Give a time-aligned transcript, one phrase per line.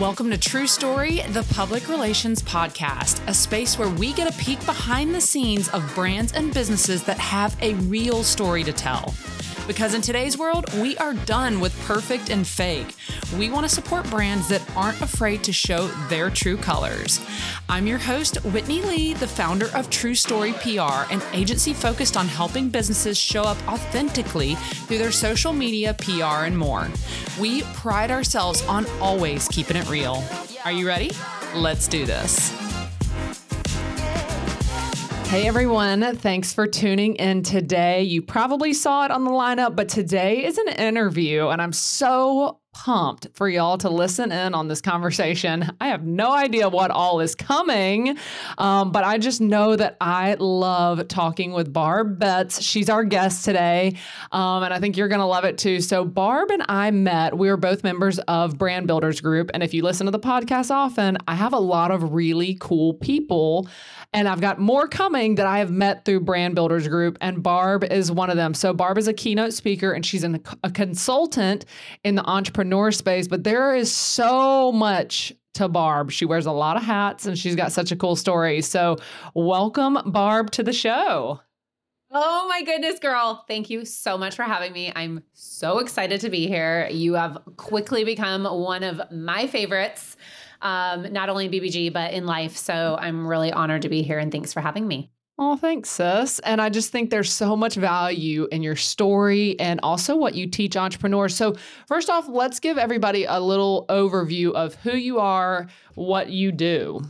[0.00, 4.64] Welcome to True Story, the public relations podcast, a space where we get a peek
[4.64, 9.14] behind the scenes of brands and businesses that have a real story to tell.
[9.70, 12.96] Because in today's world, we are done with perfect and fake.
[13.38, 17.20] We want to support brands that aren't afraid to show their true colors.
[17.68, 22.26] I'm your host, Whitney Lee, the founder of True Story PR, an agency focused on
[22.26, 26.88] helping businesses show up authentically through their social media, PR, and more.
[27.38, 30.24] We pride ourselves on always keeping it real.
[30.64, 31.12] Are you ready?
[31.54, 32.69] Let's do this.
[35.30, 38.02] Hey everyone, thanks for tuning in today.
[38.02, 42.59] You probably saw it on the lineup, but today is an interview, and I'm so
[42.72, 45.70] pumped for y'all to listen in on this conversation.
[45.80, 48.16] I have no idea what all is coming,
[48.58, 52.62] um, but I just know that I love talking with Barb Betts.
[52.62, 53.96] She's our guest today,
[54.30, 55.80] um, and I think you're going to love it too.
[55.80, 57.36] So, Barb and I met.
[57.36, 60.70] We were both members of Brand Builders Group, and if you listen to the podcast
[60.70, 63.68] often, I have a lot of really cool people
[64.12, 67.84] and I've got more coming that I have met through Brand Builders Group, and Barb
[67.84, 68.54] is one of them.
[68.54, 71.64] So, Barb is a keynote speaker and she's an, a consultant
[72.02, 72.59] in the entrepreneur
[72.92, 76.10] space, but there is so much to Barb.
[76.10, 78.62] She wears a lot of hats and she's got such a cool story.
[78.62, 78.96] So,
[79.34, 81.40] welcome, Barb, to the show.
[82.12, 83.44] Oh my goodness, girl.
[83.46, 84.92] Thank you so much for having me.
[84.94, 86.88] I'm so excited to be here.
[86.90, 90.16] You have quickly become one of my favorites
[90.62, 92.56] um, not only in BBG, but in life.
[92.56, 95.10] So I'm really honored to be here and thanks for having me.
[95.42, 96.38] Oh, thanks, sis.
[96.40, 100.46] And I just think there's so much value in your story and also what you
[100.46, 101.34] teach entrepreneurs.
[101.34, 101.56] So,
[101.88, 107.00] first off, let's give everybody a little overview of who you are, what you do.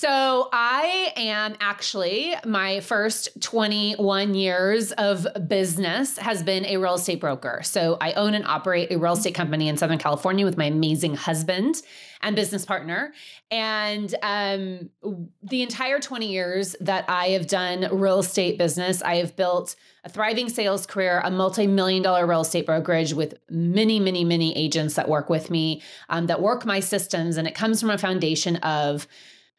[0.00, 7.20] So I am actually my first 21 years of business has been a real estate
[7.20, 7.60] broker.
[7.62, 11.16] So I own and operate a real estate company in Southern California with my amazing
[11.16, 11.82] husband
[12.22, 13.12] and business partner.
[13.50, 14.88] And um,
[15.42, 20.08] the entire 20 years that I have done real estate business, I have built a
[20.08, 24.94] thriving sales career, a multi million dollar real estate brokerage with many, many, many agents
[24.94, 27.36] that work with me, um, that work my systems.
[27.36, 29.06] And it comes from a foundation of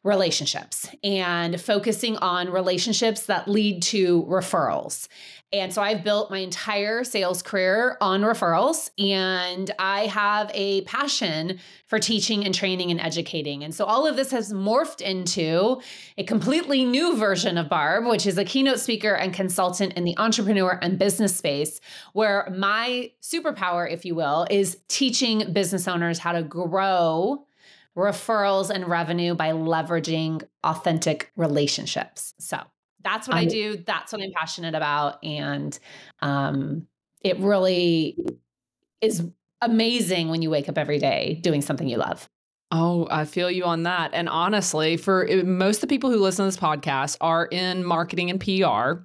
[0.04, 5.08] relationships and focusing on relationships that lead to referrals.
[5.54, 11.60] And so I've built my entire sales career on referrals and I have a passion
[11.88, 13.64] for teaching and training and educating.
[13.64, 15.82] And so all of this has morphed into
[16.18, 20.18] a completely new version of Barb, which is a keynote speaker and consultant in the
[20.18, 21.82] entrepreneur and business space,
[22.14, 27.46] where my superpower, if you will, is teaching business owners how to grow
[27.98, 32.34] referrals and revenue by leveraging authentic relationships.
[32.40, 32.62] So
[33.04, 33.78] that's what I, I do.
[33.78, 35.24] That's what I'm passionate about.
[35.24, 35.78] And
[36.22, 36.88] um,
[37.22, 38.18] it really
[39.02, 39.24] is
[39.62, 42.30] amazing when you wake up every day doing something you love.
[42.72, 44.12] Oh, I feel you on that.
[44.14, 47.84] And honestly, for eh, most of the people who listen to this podcast are in
[47.84, 49.04] marketing and PR.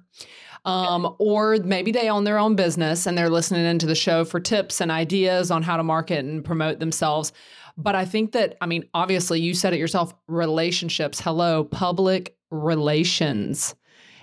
[0.65, 4.39] Um, or maybe they own their own business and they're listening into the show for
[4.39, 7.31] tips and ideas on how to market and promote themselves.
[7.77, 11.21] But I think that, I mean, obviously, you said it yourself relationships.
[11.21, 13.75] Hello, public relations.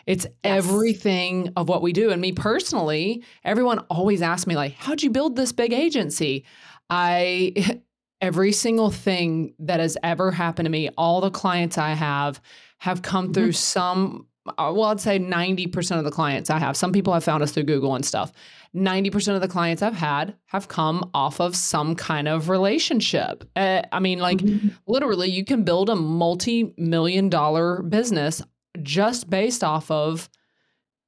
[0.07, 0.35] It's yes.
[0.43, 2.11] everything of what we do.
[2.11, 6.45] And me personally, everyone always asks me, like, how'd you build this big agency?
[6.91, 7.81] I,
[8.21, 12.41] every single thing that has ever happened to me, all the clients I have,
[12.79, 13.35] have come mm-hmm.
[13.35, 17.25] through some uh, well, I'd say 90% of the clients I have, some people have
[17.25, 18.33] found us through Google and stuff,
[18.75, 23.49] 90% of the clients I've had have come off of some kind of relationship.
[23.57, 24.69] Uh, I mean, like mm-hmm.
[24.87, 28.43] literally, you can build a multi million dollar business
[28.83, 30.29] just based off of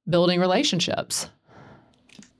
[0.09, 1.29] building relationships.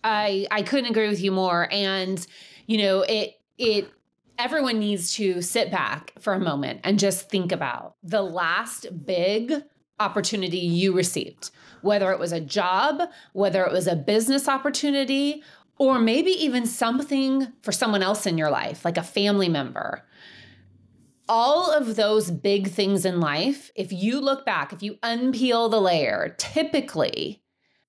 [0.03, 2.25] I I couldn't agree with you more and
[2.65, 3.91] you know it it
[4.39, 9.51] everyone needs to sit back for a moment and just think about the last big
[9.99, 13.01] opportunity you received whether it was a job,
[13.33, 15.43] whether it was a business opportunity,
[15.77, 20.03] or maybe even something for someone else in your life, like a family member.
[21.29, 25.81] All of those big things in life, if you look back, if you unpeel the
[25.81, 27.43] layer, typically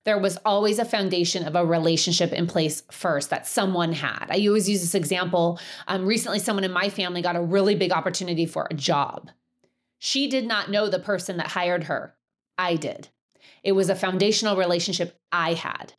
[0.05, 4.27] there was always a foundation of a relationship in place first that someone had.
[4.31, 5.61] I always use this example.
[5.87, 9.31] Um, recently, someone in my family got a really big opportunity for a job.
[9.99, 12.15] She did not know the person that hired her.
[12.57, 13.09] I did.
[13.63, 15.95] It was a foundational relationship I had.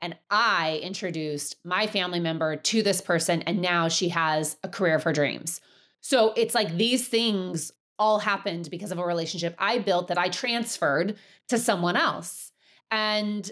[0.00, 4.96] And I introduced my family member to this person, and now she has a career
[4.96, 5.60] of her dreams.
[6.00, 10.28] So it's like these things all happened because of a relationship I built that I
[10.28, 11.16] transferred
[11.48, 12.52] to someone else.
[12.90, 13.50] And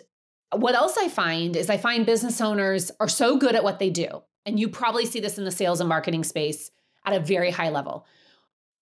[0.55, 3.89] what else I find is I find business owners are so good at what they
[3.89, 4.23] do.
[4.45, 6.71] And you probably see this in the sales and marketing space
[7.07, 8.05] at a very high level.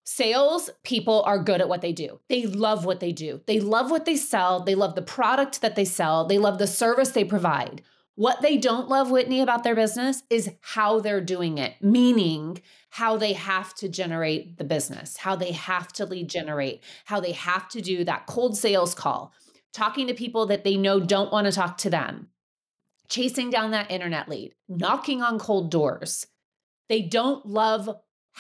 [0.05, 2.20] Sales people are good at what they do.
[2.29, 3.41] They love what they do.
[3.47, 4.61] They love what they sell.
[4.61, 6.25] They love the product that they sell.
[6.25, 7.82] They love the service they provide.
[8.17, 12.61] What they don't love, Whitney, about their business is how they're doing it, meaning
[12.91, 17.32] how they have to generate the business, how they have to lead generate, how they
[17.32, 19.32] have to do that cold sales call,
[19.73, 22.29] talking to people that they know don't want to talk to them,
[23.08, 26.26] chasing down that internet lead, knocking on cold doors.
[26.88, 27.88] They don't love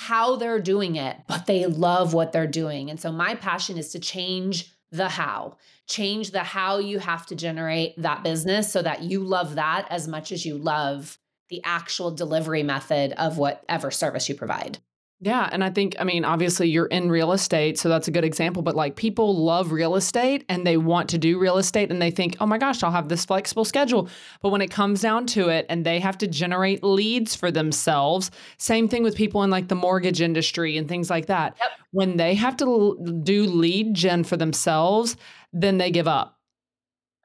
[0.00, 2.88] how they're doing it, but they love what they're doing.
[2.88, 7.34] And so my passion is to change the how, change the how you have to
[7.34, 11.18] generate that business so that you love that as much as you love
[11.50, 14.78] the actual delivery method of whatever service you provide.
[15.22, 15.50] Yeah.
[15.52, 18.62] And I think, I mean, obviously you're in real estate, so that's a good example,
[18.62, 22.10] but like people love real estate and they want to do real estate and they
[22.10, 24.08] think, oh my gosh, I'll have this flexible schedule.
[24.40, 28.30] But when it comes down to it and they have to generate leads for themselves,
[28.56, 31.54] same thing with people in like the mortgage industry and things like that.
[31.60, 31.70] Yep.
[31.90, 35.18] When they have to l- do lead gen for themselves,
[35.52, 36.39] then they give up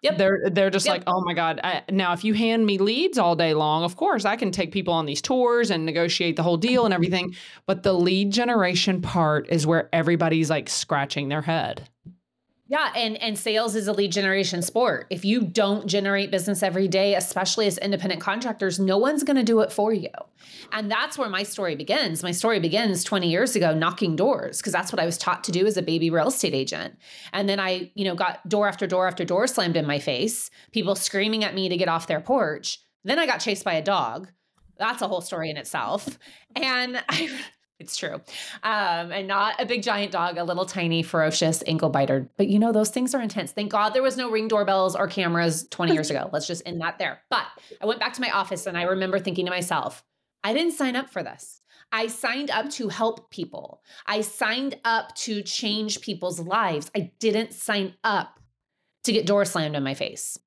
[0.05, 0.17] Yep.
[0.17, 0.95] They're they're just yep.
[0.95, 1.59] like, oh my god.
[1.63, 4.71] I, now, if you hand me leads all day long, of course I can take
[4.71, 7.35] people on these tours and negotiate the whole deal and everything.
[7.65, 11.89] But the lead generation part is where everybody's like scratching their head.
[12.67, 15.05] Yeah, and and sales is a lead generation sport.
[15.11, 19.43] If you don't generate business every day, especially as independent contractors, no one's going to
[19.43, 20.09] do it for you.
[20.71, 22.23] And that's where my story begins.
[22.23, 25.51] My story begins 20 years ago knocking doors because that's what I was taught to
[25.51, 26.97] do as a baby real estate agent.
[27.33, 30.49] And then I, you know, got door after door after door slammed in my face,
[30.71, 32.79] people screaming at me to get off their porch.
[33.03, 34.31] Then I got chased by a dog.
[34.79, 36.17] That's a whole story in itself.
[36.55, 37.29] And I
[37.79, 38.15] it's true.
[38.63, 42.29] Um, and not a big giant dog, a little tiny, ferocious ankle biter.
[42.37, 43.51] But you know, those things are intense.
[43.51, 46.29] Thank God there was no ring doorbells or cameras 20 years ago.
[46.31, 47.21] Let's just end that there.
[47.29, 47.45] But
[47.81, 50.03] I went back to my office and I remember thinking to myself,
[50.43, 51.61] I didn't sign up for this.
[51.91, 53.81] I signed up to help people.
[54.05, 56.89] I signed up to change people's lives.
[56.95, 58.39] I didn't sign up
[59.03, 60.37] to get door slammed in my face.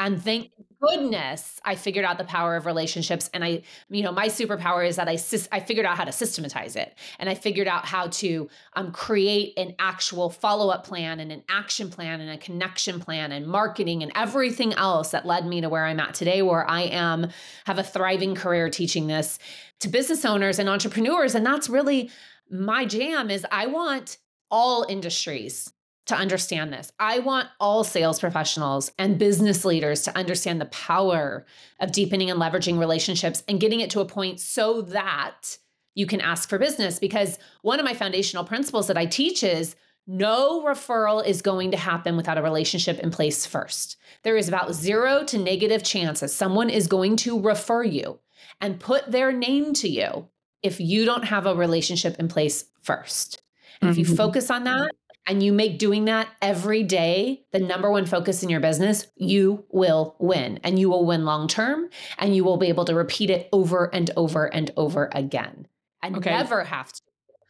[0.00, 0.50] And thank
[0.82, 3.30] goodness I figured out the power of relationships.
[3.32, 5.12] And I, you know, my superpower is that I,
[5.52, 6.94] I figured out how to systematize it.
[7.18, 11.44] And I figured out how to um, create an actual follow up plan and an
[11.48, 15.68] action plan and a connection plan and marketing and everything else that led me to
[15.68, 17.28] where I'm at today, where I am,
[17.64, 19.38] have a thriving career teaching this
[19.80, 21.34] to business owners and entrepreneurs.
[21.34, 22.10] And that's really
[22.50, 24.18] my jam is I want
[24.50, 25.72] all industries
[26.06, 26.92] to understand this.
[26.98, 31.46] I want all sales professionals and business leaders to understand the power
[31.80, 35.58] of deepening and leveraging relationships and getting it to a point so that
[35.94, 36.98] you can ask for business.
[36.98, 39.76] Because one of my foundational principles that I teach is
[40.06, 43.96] no referral is going to happen without a relationship in place first.
[44.24, 48.18] There is about zero to negative chance that someone is going to refer you
[48.60, 50.28] and put their name to you
[50.62, 53.42] if you don't have a relationship in place first.
[53.80, 53.92] And mm-hmm.
[53.92, 54.16] if you mm-hmm.
[54.16, 54.90] focus on that,
[55.26, 59.64] and you make doing that every day the number one focus in your business, you
[59.70, 61.88] will win and you will win long term
[62.18, 65.66] and you will be able to repeat it over and over and over again
[66.02, 66.30] and okay.
[66.30, 67.02] never have to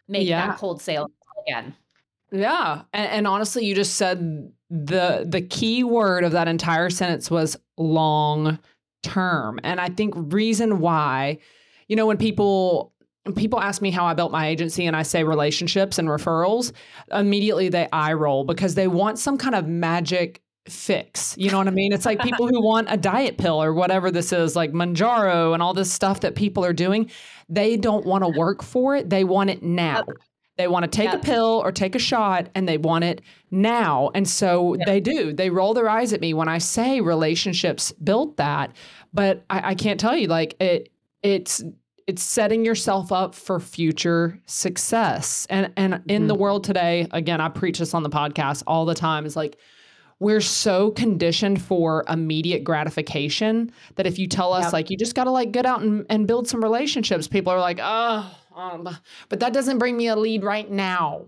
[0.09, 0.49] make yeah.
[0.49, 1.11] that cold sale
[1.47, 1.75] again.
[2.31, 2.83] Yeah.
[2.93, 7.59] And, and, honestly, you just said the the key word of that entire sentence was
[7.77, 8.59] long
[9.03, 9.61] term.
[9.63, 11.39] And I think reason why,
[11.89, 12.92] you know, when people
[13.37, 16.73] people ask me how I built my agency and I say relationships and referrals,
[17.13, 21.35] immediately they eye roll because they want some kind of magic fix.
[21.39, 21.93] You know what I mean?
[21.93, 25.63] It's like people who want a diet pill or whatever this is, like Mounjaro and
[25.63, 27.11] all this stuff that people are doing.
[27.49, 29.11] They don't want to work for it.
[29.11, 30.05] They want it now.
[30.59, 31.23] They want to take yep.
[31.23, 34.11] a pill or take a shot and they want it now.
[34.15, 34.87] And so yep.
[34.87, 35.33] they do.
[35.33, 38.73] They roll their eyes at me when I say relationships built that.
[39.15, 40.91] But I, I can't tell you, like it
[41.23, 41.63] it's
[42.07, 45.47] it's setting yourself up for future success.
[45.51, 46.11] And and mm-hmm.
[46.11, 46.43] in the mm-hmm.
[46.43, 49.59] world today, again, I preach this on the podcast all the time is like
[50.19, 54.73] we're so conditioned for immediate gratification that if you tell us yep.
[54.73, 57.59] like you just got to like get out and, and build some relationships, people are
[57.59, 58.89] like, "Oh, um,
[59.29, 61.27] but that doesn't bring me a lead right now."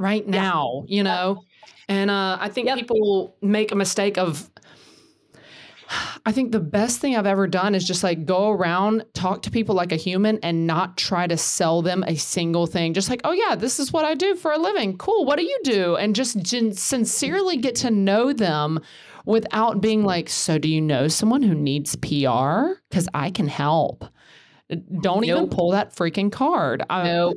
[0.00, 0.96] Right now, yep.
[0.96, 1.42] you know?
[1.42, 1.44] Yep.
[1.88, 4.48] And uh, I think people make a mistake of
[6.26, 9.50] I think the best thing I've ever done is just like go around, talk to
[9.50, 12.92] people like a human and not try to sell them a single thing.
[12.94, 14.98] Just like, oh, yeah, this is what I do for a living.
[14.98, 15.24] Cool.
[15.24, 15.96] What do you do?
[15.96, 18.80] And just sincerely get to know them
[19.24, 22.80] without being like, so do you know someone who needs PR?
[22.88, 24.04] Because I can help.
[24.68, 25.24] Don't nope.
[25.24, 26.84] even pull that freaking card.
[26.90, 27.34] No.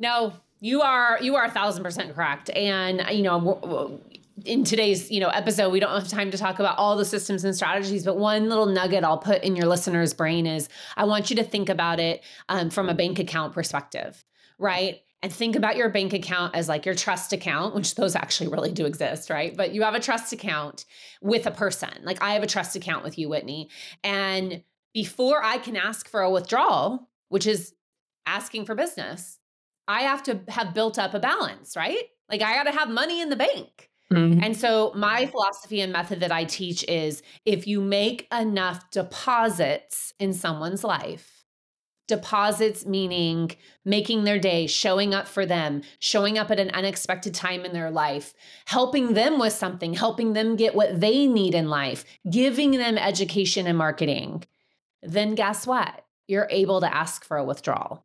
[0.00, 2.50] No, you are you are a thousand percent correct.
[2.50, 4.00] And you know,
[4.44, 7.44] in today's you know episode we don't have time to talk about all the systems
[7.44, 11.28] and strategies but one little nugget i'll put in your listener's brain is i want
[11.30, 14.24] you to think about it um, from a bank account perspective
[14.62, 15.00] right?
[15.24, 18.72] And think about your bank account as like your trust account which those actually really
[18.72, 19.54] do exist right?
[19.54, 20.84] But you have a trust account
[21.20, 21.90] with a person.
[22.02, 23.68] Like i have a trust account with you whitney.
[24.02, 24.62] And
[24.94, 27.74] before i can ask for a withdrawal which is
[28.26, 29.38] asking for business
[29.88, 32.04] i have to have built up a balance right?
[32.30, 34.42] Like i got to have money in the bank Mm-hmm.
[34.42, 40.12] And so, my philosophy and method that I teach is if you make enough deposits
[40.18, 41.42] in someone's life,
[42.08, 43.50] deposits meaning
[43.84, 47.90] making their day, showing up for them, showing up at an unexpected time in their
[47.90, 48.34] life,
[48.66, 53.66] helping them with something, helping them get what they need in life, giving them education
[53.66, 54.44] and marketing,
[55.02, 56.04] then guess what?
[56.28, 58.04] You're able to ask for a withdrawal.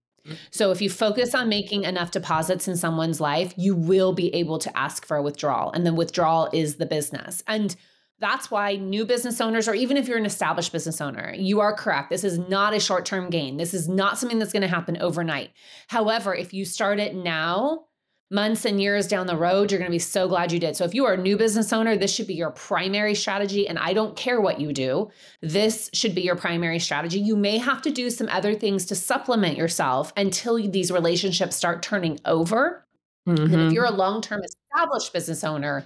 [0.51, 4.59] So if you focus on making enough deposits in someone's life, you will be able
[4.59, 5.71] to ask for a withdrawal.
[5.71, 7.43] And the withdrawal is the business.
[7.47, 7.75] And
[8.19, 11.73] that's why new business owners, or even if you're an established business owner, you are
[11.73, 12.09] correct.
[12.09, 13.57] This is not a short term gain.
[13.57, 15.51] This is not something that's going to happen overnight.
[15.87, 17.86] However, if you start it now,
[18.29, 20.75] months and years down the road, you're going to be so glad you did.
[20.75, 23.67] So if you are a new business owner, this should be your primary strategy.
[23.67, 25.09] And I don't care what you do,
[25.41, 27.19] this should be your primary strategy.
[27.19, 31.81] You may have to do some other things to supplement yourself until these relationships start
[31.81, 32.85] turning over.
[33.27, 33.43] Mm-hmm.
[33.43, 33.71] And if mm-hmm.
[33.71, 35.85] you're a long term established business owner,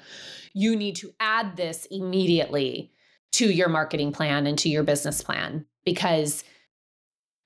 [0.53, 2.91] you need to add this immediately
[3.33, 6.43] to your marketing plan and to your business plan because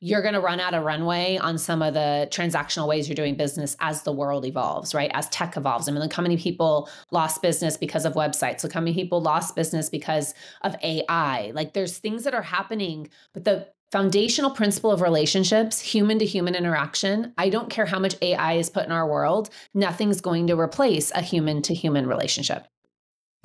[0.06, 3.36] you're going to run out of runway on some of the transactional ways you're doing
[3.36, 5.10] business as the world evolves, right?
[5.16, 5.90] As tech evolves.
[5.90, 8.62] I mean, look how many people lost business because of websites.
[8.62, 11.52] Look how many people lost business because of AI.
[11.56, 16.54] Like there's things that are happening, but the foundational principle of relationships, human to human
[16.54, 20.60] interaction, I don't care how much AI is put in our world, nothing's going to
[20.60, 22.68] replace a human to human relationship.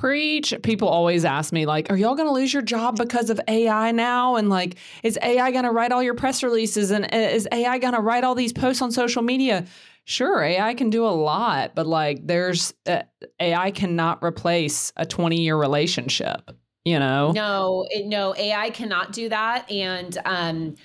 [0.00, 0.54] Preach.
[0.62, 3.92] People always ask me, like, are y'all going to lose your job because of AI
[3.92, 4.36] now?
[4.36, 6.90] And like, is AI going to write all your press releases?
[6.90, 9.66] And uh, is AI going to write all these posts on social media?
[10.06, 13.02] Sure, AI can do a lot, but like, there's uh,
[13.40, 16.50] AI cannot replace a 20 year relationship,
[16.86, 17.32] you know?
[17.32, 19.70] No, it, no, AI cannot do that.
[19.70, 20.76] And, um,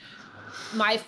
[0.74, 1.00] my,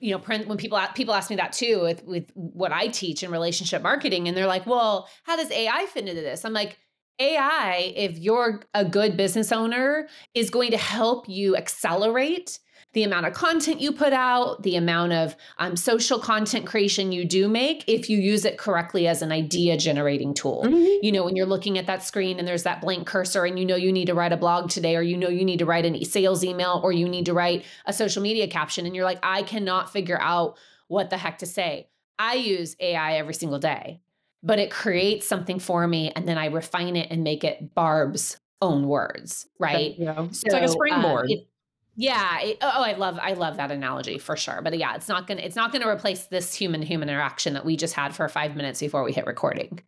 [0.00, 3.30] you know, when people people ask me that too with with what I teach in
[3.30, 6.76] relationship marketing, and they're like, "Well, how does AI fit into this?" I'm like,
[7.18, 12.58] AI, if you're a good business owner, is going to help you accelerate
[12.92, 17.24] the amount of content you put out, the amount of um, social content creation you
[17.24, 20.62] do make if you use it correctly as an idea generating tool.
[20.66, 21.04] Mm-hmm.
[21.04, 23.64] You know, when you're looking at that screen and there's that blank cursor and you
[23.64, 25.86] know you need to write a blog today, or you know you need to write
[25.86, 29.20] a sales email, or you need to write a social media caption, and you're like,
[29.22, 31.88] I cannot figure out what the heck to say.
[32.18, 34.00] I use AI every single day
[34.42, 38.38] but it creates something for me and then I refine it and make it Barb's
[38.60, 39.94] own words, right?
[39.98, 40.14] Yeah.
[40.14, 41.26] So, it's like a springboard.
[41.26, 41.48] Um, it,
[41.96, 42.40] yeah.
[42.40, 44.60] It, oh, oh, I love I love that analogy for sure.
[44.62, 47.76] But yeah, it's not gonna it's not gonna replace this human human interaction that we
[47.76, 49.80] just had for five minutes before we hit recording.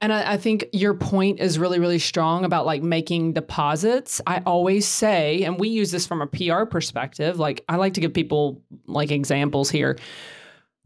[0.00, 4.20] And I, I, think your point is really, really strong about like making deposits.
[4.26, 8.00] I always say, and we use this from a PR perspective, like I like to
[8.00, 9.96] give people like examples here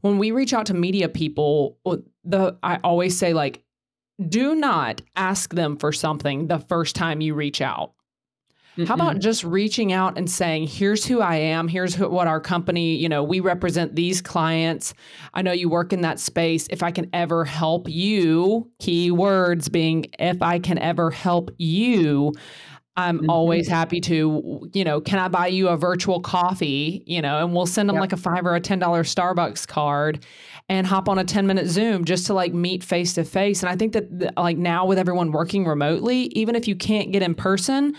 [0.07, 3.63] when we reach out to media people, uh, the I always say like
[4.29, 7.93] do not ask them for something the first time you reach out.
[8.77, 8.87] Mm-mm.
[8.87, 11.67] How about just reaching out and saying, "Here's who I am.
[11.67, 14.93] Here's who, what our company, you know, we represent these clients.
[15.33, 16.67] I know you work in that space.
[16.71, 22.35] If I can ever help you, key words being if I can ever help you,
[22.97, 23.31] I'm mm-hmm.
[23.31, 27.03] always happy to, you know, can I buy you a virtual coffee?
[27.07, 28.01] You know, and we'll send them yep.
[28.01, 30.25] like a five or a $10 Starbucks card
[30.69, 33.63] and hop on a 10 minute Zoom just to like meet face to face.
[33.63, 37.23] And I think that like now with everyone working remotely, even if you can't get
[37.23, 37.95] in person,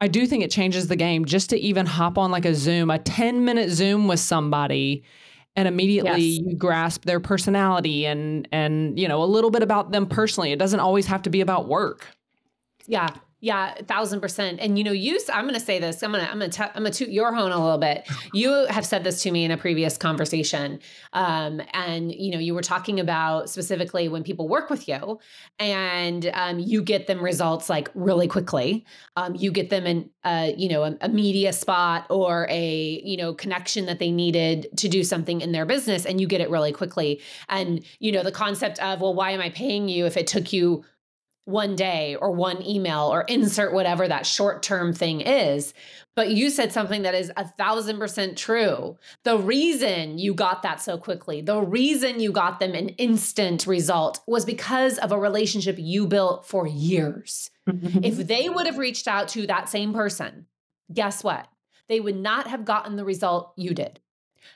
[0.00, 2.90] I do think it changes the game just to even hop on like a Zoom,
[2.90, 5.04] a 10 minute Zoom with somebody
[5.56, 6.40] and immediately yes.
[6.44, 10.52] you grasp their personality and and you know a little bit about them personally.
[10.52, 12.06] It doesn't always have to be about work.
[12.86, 13.08] Yeah,
[13.40, 14.58] yeah, a thousand percent.
[14.60, 17.08] And you know, you I'm gonna say this, I'm gonna I'm gonna I'm gonna toot
[17.08, 18.08] your horn a little bit.
[18.32, 20.80] You have said this to me in a previous conversation.
[21.12, 25.18] Um, and you know, you were talking about specifically when people work with you
[25.58, 28.84] and um, you get them results like really quickly.
[29.16, 33.16] Um, you get them in uh, you know, a, a media spot or a, you
[33.16, 36.50] know, connection that they needed to do something in their business and you get it
[36.50, 37.22] really quickly.
[37.48, 40.52] And, you know, the concept of, well, why am I paying you if it took
[40.52, 40.84] you
[41.48, 45.72] one day or one email or insert whatever that short term thing is.
[46.14, 48.98] But you said something that is a thousand percent true.
[49.24, 54.20] The reason you got that so quickly, the reason you got them an instant result
[54.26, 57.50] was because of a relationship you built for years.
[57.68, 58.02] Mm-hmm.
[58.02, 60.46] if they would have reached out to that same person,
[60.92, 61.48] guess what?
[61.88, 64.00] They would not have gotten the result you did.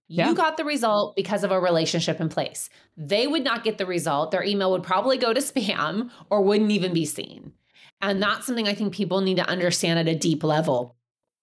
[0.08, 0.34] You yeah.
[0.34, 2.68] got the result because of a relationship in place.
[2.96, 4.30] They would not get the result.
[4.30, 7.52] Their email would probably go to spam or wouldn't even be seen.
[8.00, 10.96] And that's something I think people need to understand at a deep level.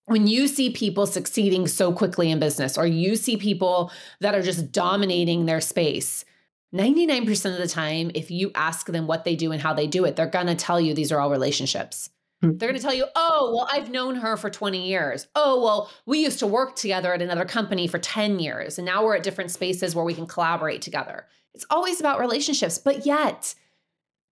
[0.06, 4.42] When you see people succeeding so quickly in business, or you see people that are
[4.42, 6.26] just dominating their space,
[6.74, 10.06] 99% of the time, if you ask them what they do and how they do
[10.06, 12.10] it, they're gonna tell you these are all relationships.
[12.42, 12.58] Hmm.
[12.58, 15.28] They're going to tell you, oh, well, I've known her for 20 years.
[15.36, 18.78] Oh, well, we used to work together at another company for 10 years.
[18.78, 21.26] And now we're at different spaces where we can collaborate together.
[21.54, 22.78] It's always about relationships.
[22.78, 23.56] But yet,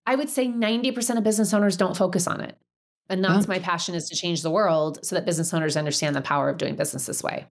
[0.05, 2.57] I would say 90% of business owners don't focus on it.
[3.09, 6.21] And that's my passion is to change the world so that business owners understand the
[6.21, 7.47] power of doing business this way.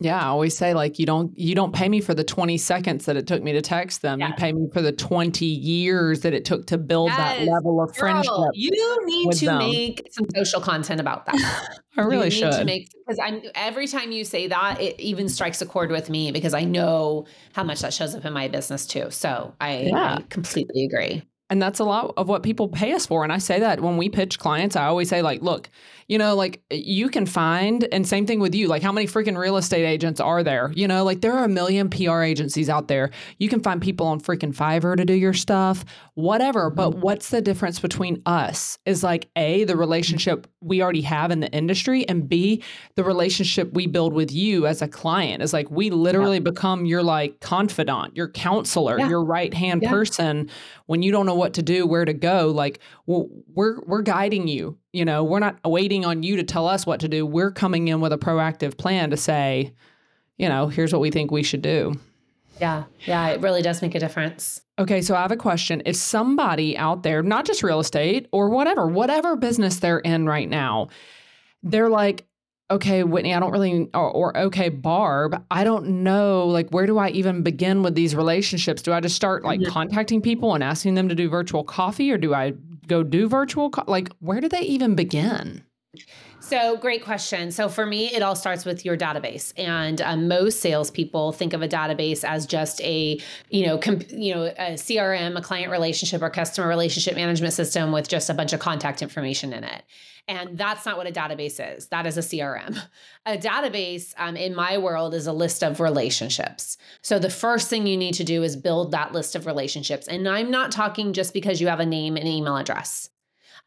[0.00, 3.06] Yeah, I always say like you don't you don't pay me for the 20 seconds
[3.06, 4.20] that it took me to text them.
[4.20, 4.28] Yes.
[4.28, 7.16] You pay me for the 20 years that it took to build yes.
[7.16, 8.32] that level of Girl, friendship.
[8.54, 8.70] You
[9.06, 9.58] need to them.
[9.58, 11.68] make some social content about that.
[11.96, 12.52] I really should.
[12.52, 16.08] To make because I'm every time you say that, it even strikes a chord with
[16.08, 19.10] me because I know how much that shows up in my business too.
[19.10, 20.18] So I, yeah.
[20.18, 21.24] I completely agree.
[21.50, 23.24] And that's a lot of what people pay us for.
[23.24, 25.70] And I say that when we pitch clients, I always say, like, look,
[26.08, 29.36] you know, like you can find, and same thing with you, like how many freaking
[29.36, 30.72] real estate agents are there?
[30.74, 33.10] You know, like there are a million PR agencies out there.
[33.36, 35.84] You can find people on freaking Fiverr to do your stuff,
[36.14, 36.70] whatever.
[36.70, 37.00] But mm-hmm.
[37.02, 41.52] what's the difference between us is like A, the relationship we already have in the
[41.52, 42.62] industry, and B,
[42.94, 46.40] the relationship we build with you as a client is like we literally yeah.
[46.40, 49.10] become your like confidant, your counselor, yeah.
[49.10, 49.90] your right hand yeah.
[49.90, 50.48] person
[50.86, 52.48] when you don't know what to do, where to go.
[52.48, 56.66] Like well, we're we're guiding you you know, we're not waiting on you to tell
[56.66, 57.26] us what to do.
[57.26, 59.74] We're coming in with a proactive plan to say,
[60.38, 61.94] you know, here's what we think we should do.
[62.60, 62.84] Yeah.
[63.04, 63.28] Yeah.
[63.28, 64.60] It really does make a difference.
[64.78, 65.02] Okay.
[65.02, 65.82] So I have a question.
[65.86, 70.48] If somebody out there, not just real estate or whatever, whatever business they're in right
[70.48, 70.88] now,
[71.62, 72.26] they're like,
[72.70, 76.98] okay, Whitney, I don't really, or, or, okay, Barb, I don't know, like, where do
[76.98, 78.82] I even begin with these relationships?
[78.82, 79.72] Do I just start like mm-hmm.
[79.72, 82.52] contacting people and asking them to do virtual coffee, or do I
[82.88, 83.70] go do virtual?
[83.70, 85.64] Co- like, where do they even begin?
[86.48, 87.50] So, great question.
[87.50, 91.60] So, for me, it all starts with your database, and um, most salespeople think of
[91.60, 96.30] a database as just a, you know, you know, a CRM, a client relationship or
[96.30, 99.82] customer relationship management system with just a bunch of contact information in it.
[100.26, 101.88] And that's not what a database is.
[101.88, 102.80] That is a CRM.
[103.26, 106.78] A database, um, in my world, is a list of relationships.
[107.02, 110.08] So the first thing you need to do is build that list of relationships.
[110.08, 113.10] And I'm not talking just because you have a name and email address.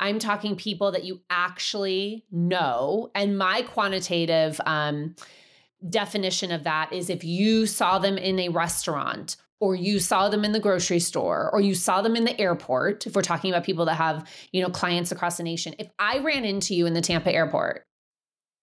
[0.01, 3.11] I'm talking people that you actually know.
[3.13, 5.15] And my quantitative um,
[5.87, 10.43] definition of that is if you saw them in a restaurant or you saw them
[10.43, 13.63] in the grocery store or you saw them in the airport if we're talking about
[13.63, 16.93] people that have you know clients across the nation if i ran into you in
[16.93, 17.83] the tampa airport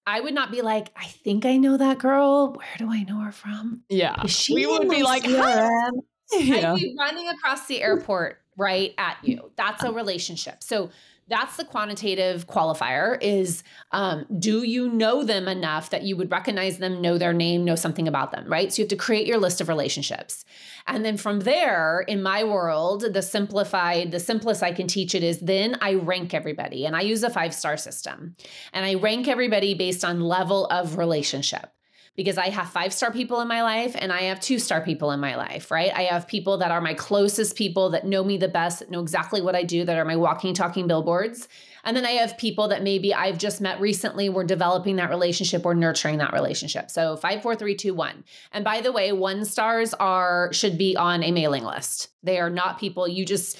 [0.06, 2.52] i would not be like i think i know that girl.
[2.52, 3.82] Where do i know her from?
[3.88, 4.22] Yeah.
[4.52, 5.90] We would be like yeah.
[6.32, 9.52] i'd be running across the airport right at you.
[9.56, 10.62] That's a relationship.
[10.62, 10.90] So
[11.28, 13.62] that's the quantitative qualifier is
[13.92, 17.76] um, do you know them enough that you would recognize them know their name know
[17.76, 18.72] something about them right?
[18.72, 20.44] So you have to create your list of relationships.
[20.86, 25.22] And then from there in my world the simplified the simplest i can teach it
[25.22, 28.34] is then i rank everybody and i use a five star system.
[28.72, 31.70] And i rank everybody based on level of relationship
[32.18, 35.12] because I have five star people in my life and I have two star people
[35.12, 35.92] in my life, right?
[35.94, 38.98] I have people that are my closest people that know me the best, that know
[38.98, 41.46] exactly what I do, that are my walking, talking billboards.
[41.84, 45.64] And then I have people that maybe I've just met recently, we're developing that relationship
[45.64, 46.90] or nurturing that relationship.
[46.90, 48.24] So five, four, three, two, one.
[48.50, 52.08] And by the way, one stars are should be on a mailing list.
[52.24, 53.56] They are not people you just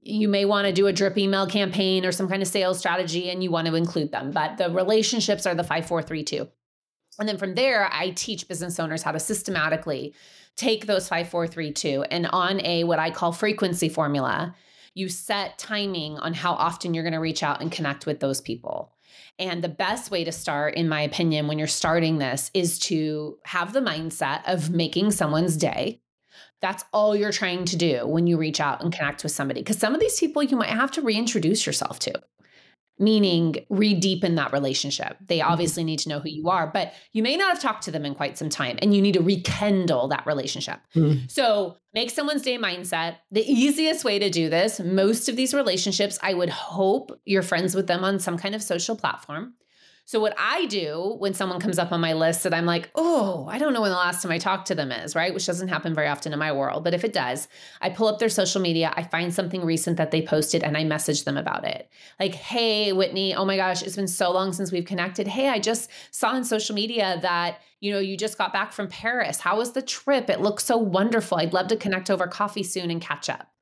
[0.00, 3.28] you may want to do a drip email campaign or some kind of sales strategy
[3.28, 4.30] and you want to include them.
[4.30, 6.48] But the relationships are the five, four, three, two.
[7.18, 10.14] And then from there, I teach business owners how to systematically
[10.56, 14.54] take those five, four, three, two, and on a what I call frequency formula,
[14.94, 18.40] you set timing on how often you're going to reach out and connect with those
[18.40, 18.92] people.
[19.38, 23.38] And the best way to start, in my opinion, when you're starting this is to
[23.44, 26.00] have the mindset of making someone's day.
[26.60, 29.60] That's all you're trying to do when you reach out and connect with somebody.
[29.60, 32.20] Because some of these people you might have to reintroduce yourself to.
[32.98, 35.16] Meaning re-deepen that relationship.
[35.26, 35.52] They Mm-hmm.
[35.52, 38.04] obviously need to know who you are, but you may not have talked to them
[38.04, 40.80] in quite some time and you need to rekindle that relationship.
[40.94, 41.30] Mm.
[41.30, 43.16] So make someone's day mindset.
[43.30, 47.74] The easiest way to do this, most of these relationships, I would hope you're friends
[47.74, 49.54] with them on some kind of social platform.
[50.08, 53.46] So what I do when someone comes up on my list that I'm like, oh,
[53.46, 55.34] I don't know when the last time I talked to them is, right?
[55.34, 57.46] Which doesn't happen very often in my world, but if it does,
[57.82, 60.84] I pull up their social media, I find something recent that they posted and I
[60.84, 61.90] message them about it.
[62.18, 65.28] Like, hey, Whitney, oh my gosh, it's been so long since we've connected.
[65.28, 68.88] Hey, I just saw on social media that, you know, you just got back from
[68.88, 69.40] Paris.
[69.40, 70.30] How was the trip?
[70.30, 71.36] It looks so wonderful.
[71.36, 73.52] I'd love to connect over coffee soon and catch up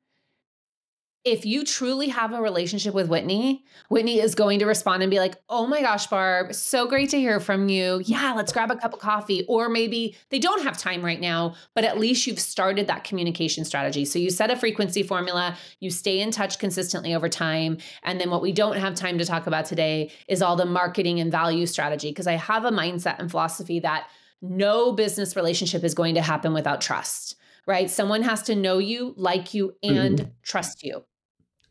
[1.26, 5.18] if you truly have a relationship with Whitney, Whitney is going to respond and be
[5.18, 8.00] like, Oh my gosh, Barb, so great to hear from you.
[8.04, 9.44] Yeah, let's grab a cup of coffee.
[9.48, 13.64] Or maybe they don't have time right now, but at least you've started that communication
[13.64, 14.04] strategy.
[14.04, 17.78] So you set a frequency formula, you stay in touch consistently over time.
[18.04, 21.18] And then what we don't have time to talk about today is all the marketing
[21.18, 24.06] and value strategy, because I have a mindset and philosophy that
[24.40, 27.34] no business relationship is going to happen without trust.
[27.66, 27.90] Right?
[27.90, 30.30] Someone has to know you, like you, and mm-hmm.
[30.44, 31.02] trust you.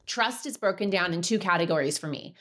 [0.06, 2.36] Trust is broken down in two categories for me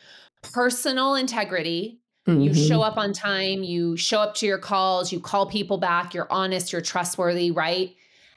[0.53, 2.01] personal integrity.
[2.27, 2.69] You Mhm.
[2.69, 6.31] show up on time, you show up to your calls, you call people back, you're
[6.31, 7.95] honest, you're trustworthy, right?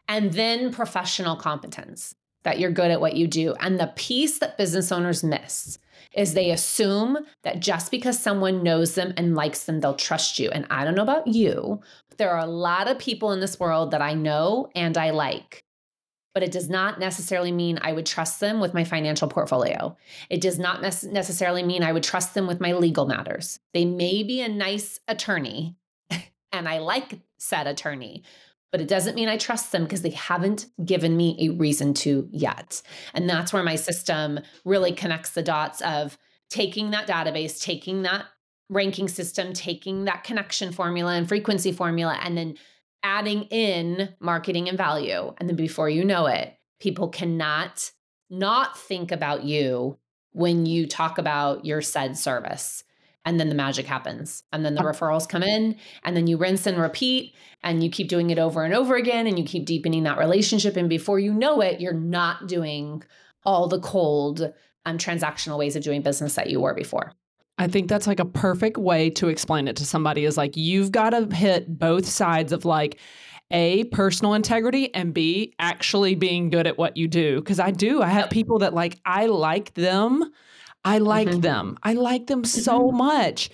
[0.08, 2.13] And then professional competence
[2.44, 3.54] that you're good at what you do.
[3.60, 5.80] And the piece that business owners miss
[6.13, 10.50] is they assume that just because someone knows them and likes them, they'll trust you.
[10.52, 13.60] And I don't know about you, but there are a lot of people in this
[13.60, 15.63] world that I know and I like
[16.34, 19.98] but it does not necessarily mean I would trust them with my financial portfolio.
[20.30, 23.60] It does not nec- necessarily mean I would trust them with my legal matters.
[23.74, 25.76] They may be a nice attorney,
[26.52, 28.24] and I like said attorney,
[28.72, 32.28] but it doesn't mean I trust them because they haven't given me a reason to
[32.32, 32.82] yet.
[33.13, 36.18] And that's where my system really connects the dots of
[36.50, 38.26] taking that database, taking that
[38.70, 42.58] ranking system, taking that connection formula and frequency formula, and then
[43.04, 45.34] adding in marketing and value.
[45.38, 47.92] And then before you know it, people cannot
[48.30, 49.98] not think about you
[50.32, 52.84] when you talk about your said service.
[53.26, 54.44] And then the magic happens.
[54.54, 58.08] And then the referrals come in, and then you rinse and repeat, and you keep
[58.08, 60.78] doing it over and over again, and you keep deepening that relationship.
[60.78, 63.04] And before you know it, you're not doing
[63.44, 64.54] all the cold
[64.86, 67.12] um, transactional ways of doing business that you were before.
[67.58, 70.91] I think that's like a perfect way to explain it to somebody is like you've
[70.91, 73.00] got to hit both sides of like
[73.50, 77.38] a personal integrity and b actually being good at what you do.
[77.38, 80.32] Because I do I have people that like I like them.
[80.86, 81.41] I like Mhm.
[81.41, 81.78] them.
[81.84, 83.50] I like them so much.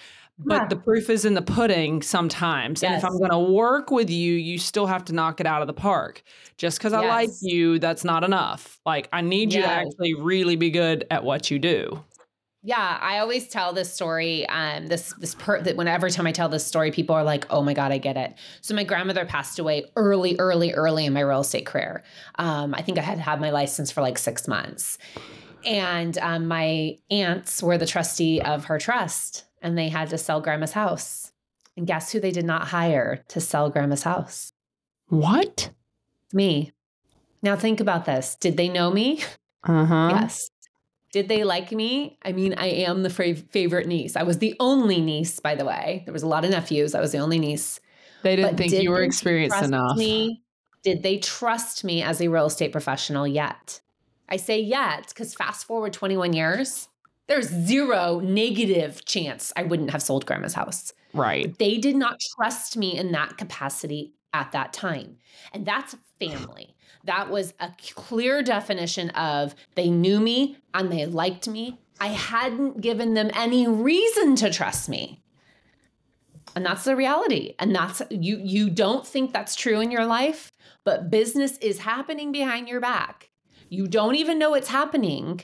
[0.46, 0.68] But Yeah.
[0.70, 2.84] the proof is in the pudding sometimes.
[2.84, 5.62] And if I'm going to work with you you still have to knock it out
[5.62, 6.24] of the park.
[6.58, 8.80] Just cuz I like you that's not enough.
[8.86, 12.04] Like I need you to actually really be good at what you do
[12.66, 14.48] Yeah, I always tell this story.
[14.48, 17.46] Um, this this per that when every time I tell this story, people are like,
[17.50, 21.12] "Oh my god, I get it." So my grandmother passed away early, early, early in
[21.12, 22.04] my real estate career.
[22.36, 24.98] Um, I think I had had my license for like six months,
[25.66, 30.40] and um, my aunts were the trustee of her trust, and they had to sell
[30.40, 31.34] grandma's house.
[31.76, 34.54] And guess who they did not hire to sell grandma's house?
[35.10, 35.70] what
[36.32, 36.72] Me.
[37.42, 38.36] Now think about this.
[38.40, 39.22] Did they know me?
[39.64, 40.50] uh-huh Yes.
[41.14, 42.18] Did they like me?
[42.26, 44.16] I mean, I am the fav- favorite niece.
[44.16, 46.02] I was the only niece, by the way.
[46.06, 46.96] There was a lot of nephews.
[46.96, 47.80] I was the only niece.
[48.24, 49.96] They didn't But think did you were experienced trust enough.
[49.96, 50.42] Me?
[50.84, 53.80] Did they trust me as a real estate professional yet?
[54.28, 56.90] I say yet because fast forward 21 years,
[57.28, 60.94] there's zero negative chance I wouldn't have sold grandma's house.
[61.14, 61.56] Right.
[61.60, 65.18] They did not trust me in that capacity at that time.
[65.54, 66.76] And that's family.
[67.06, 71.80] That was a clear definition of they knew me and they liked me.
[72.00, 75.22] I hadn't given them any reason to trust me.
[76.56, 77.56] And that's the reality.
[77.60, 80.52] And that's you you don't think that's true in your life,
[80.84, 83.30] but business is happening behind your back.
[83.70, 85.42] You don't even know it's happening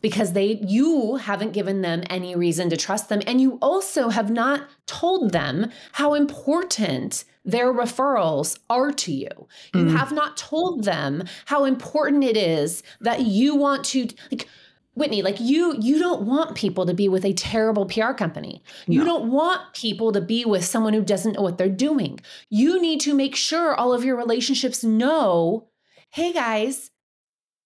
[0.00, 4.30] because they you haven't given them any reason to trust them and you also have
[4.30, 9.28] not told them how important their referrals are to you.
[9.74, 9.96] You Mm.
[9.96, 14.46] have not told them how important it is that you want to like
[14.94, 18.62] Whitney, like you you don't want people to be with a terrible PR company.
[18.86, 22.20] You don't want people to be with someone who doesn't know what they're doing.
[22.50, 25.68] You need to make sure all of your relationships know,
[26.10, 26.90] "Hey guys,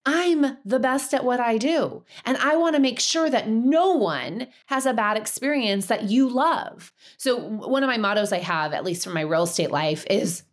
[0.05, 2.03] I'm the best at what I do.
[2.25, 6.29] And I want to make sure that no one has a bad experience that you
[6.29, 6.93] love.
[7.17, 10.43] So, one of my mottos I have, at least for my real estate life, is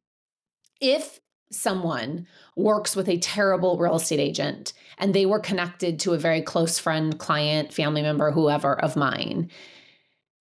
[0.80, 6.18] if someone works with a terrible real estate agent and they were connected to a
[6.18, 9.50] very close friend, client, family member, whoever of mine.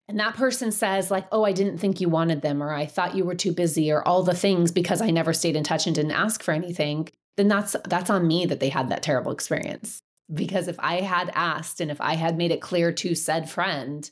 [0.08, 3.16] And that person says, like, oh, I didn't think you wanted them, or I thought
[3.16, 5.96] you were too busy, or all the things because I never stayed in touch and
[5.96, 10.02] didn't ask for anything, then that's that's on me that they had that terrible experience.
[10.34, 14.10] Because if I had asked and if I had made it clear to said friend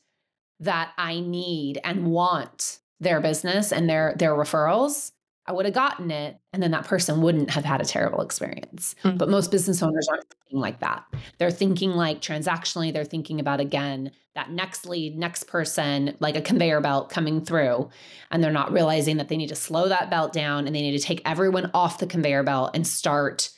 [0.60, 5.12] that I need and want their business and their their referrals,
[5.52, 8.96] I would have gotten it, and then that person wouldn't have had a terrible experience.
[9.04, 9.18] Mm-hmm.
[9.18, 11.04] But most business owners aren't thinking like that.
[11.40, 16.42] They're thinking like transactionally, they're thinking about again that next lead, next person, like a
[16.42, 17.90] conveyor belt coming through.
[18.32, 20.98] And they're not realizing that they need to slow that belt down and they need
[20.98, 23.50] to take everyone off the conveyor belt and start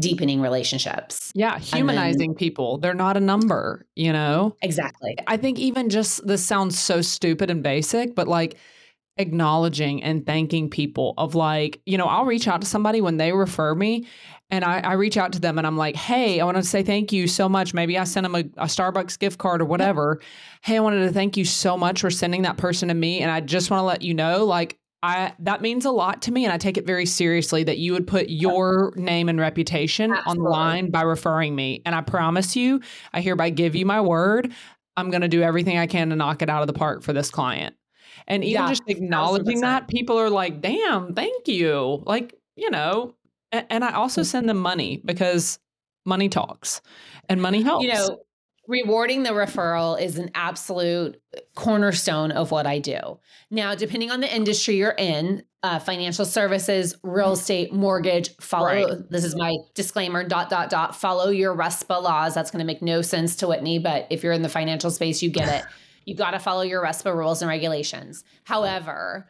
[0.00, 1.30] deepening relationships.
[1.36, 2.78] Yeah, humanizing then, people.
[2.78, 4.56] They're not a number, you know?
[4.62, 5.16] Exactly.
[5.28, 8.56] I think even just this sounds so stupid and basic, but like
[9.18, 13.32] acknowledging and thanking people of like, you know, I'll reach out to somebody when they
[13.32, 14.06] refer me
[14.50, 16.82] and I, I reach out to them and I'm like, hey, I want to say
[16.82, 17.74] thank you so much.
[17.74, 20.20] Maybe I send them a, a Starbucks gift card or whatever.
[20.62, 23.20] Hey, I wanted to thank you so much for sending that person to me.
[23.20, 26.32] And I just want to let you know, like, I that means a lot to
[26.32, 30.10] me and I take it very seriously that you would put your name and reputation
[30.10, 30.30] Absolutely.
[30.30, 31.82] on the line by referring me.
[31.84, 32.80] And I promise you,
[33.12, 34.52] I hereby give you my word,
[34.96, 37.12] I'm going to do everything I can to knock it out of the park for
[37.12, 37.76] this client.
[38.26, 39.60] And even yeah, just acknowledging 100%.
[39.60, 42.02] that, people are like, damn, thank you.
[42.04, 43.14] Like, you know,
[43.52, 44.26] and, and I also mm.
[44.26, 45.58] send them money because
[46.04, 46.80] money talks
[47.28, 47.84] and money helps.
[47.84, 48.20] You know,
[48.68, 51.20] rewarding the referral is an absolute
[51.54, 53.18] cornerstone of what I do.
[53.50, 59.10] Now, depending on the industry you're in, uh, financial services, real estate, mortgage, follow right.
[59.10, 62.34] this is my disclaimer dot dot dot follow your RESPA laws.
[62.34, 65.22] That's going to make no sense to Whitney, but if you're in the financial space,
[65.22, 65.66] you get it.
[66.06, 68.24] You got to follow your RESPA rules and regulations.
[68.44, 69.28] However,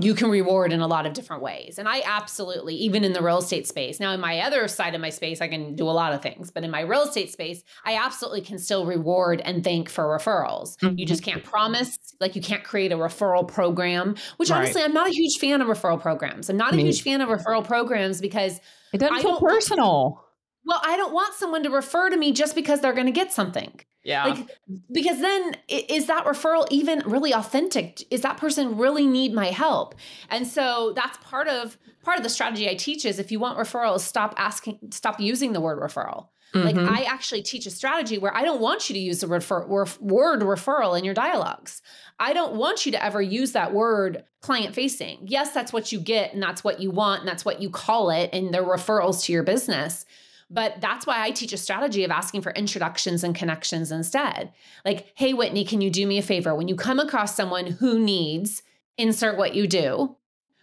[0.00, 1.78] you can reward in a lot of different ways.
[1.78, 5.00] And I absolutely, even in the real estate space, now in my other side of
[5.00, 7.64] my space, I can do a lot of things, but in my real estate space,
[7.84, 10.76] I absolutely can still reward and thank for referrals.
[10.76, 10.98] Mm-hmm.
[10.98, 14.58] You just can't promise, like, you can't create a referral program, which right.
[14.58, 16.50] honestly, I'm not a huge fan of referral programs.
[16.50, 18.60] I'm not a huge fan of referral programs because
[18.92, 20.22] it doesn't feel personal.
[20.66, 23.32] Well, I don't want someone to refer to me just because they're going to get
[23.32, 23.80] something.
[24.04, 24.24] Yeah.
[24.24, 24.50] Like
[24.90, 28.02] because then is that referral even really authentic?
[28.12, 29.94] Is that person really need my help?
[30.28, 33.58] And so that's part of part of the strategy I teach is if you want
[33.58, 36.28] referrals, stop asking stop using the word referral.
[36.54, 36.78] Mm-hmm.
[36.78, 39.66] Like I actually teach a strategy where I don't want you to use the refer-
[39.66, 41.80] word referral in your dialogues.
[42.18, 45.20] I don't want you to ever use that word client facing.
[45.22, 48.10] Yes, that's what you get and that's what you want and that's what you call
[48.10, 50.04] it and they're referrals to your business.
[50.52, 54.52] But that's why I teach a strategy of asking for introductions and connections instead.
[54.84, 56.54] Like, hey, Whitney, can you do me a favor?
[56.54, 58.62] When you come across someone who needs
[58.98, 60.16] insert what you do,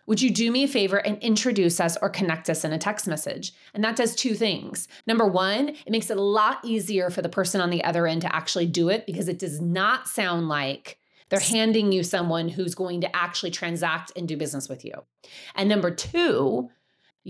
[0.06, 3.08] would you do me a favor and introduce us or connect us in a text
[3.08, 3.52] message?
[3.74, 4.88] And that does two things.
[5.08, 8.22] Number one, it makes it a lot easier for the person on the other end
[8.22, 11.00] to actually do it because it does not sound like
[11.30, 14.94] they're handing you someone who's going to actually transact and do business with you.
[15.56, 16.70] And number two,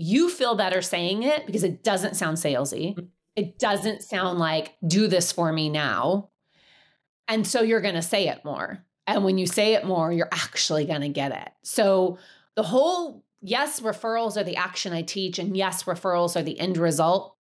[0.00, 2.96] you feel better saying it because it doesn't sound salesy.
[2.96, 3.08] Mm.
[3.36, 6.30] It doesn't sound like, do this for me now.
[7.28, 8.84] And so you're going to say it more.
[9.06, 11.50] And when you say it more, you're actually going to get it.
[11.62, 12.18] So
[12.56, 16.76] the whole, yes, referrals are the action I teach, and yes, referrals are the end
[16.76, 17.36] result.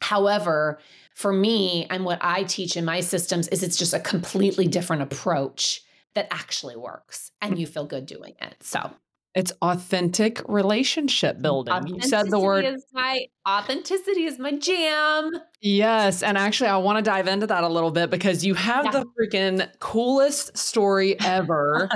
[0.00, 0.80] However,
[1.14, 5.02] for me and what I teach in my systems is it's just a completely different
[5.02, 5.82] approach
[6.14, 8.56] that actually works and you feel good doing it.
[8.60, 8.90] So
[9.34, 11.86] it's authentic relationship mm, building.
[11.86, 15.30] You said the word is my authenticity is my jam.
[15.60, 18.86] Yes, and actually I want to dive into that a little bit because you have
[18.86, 18.90] yeah.
[18.90, 21.88] the freaking coolest story ever